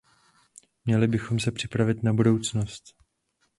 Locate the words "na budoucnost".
2.03-2.83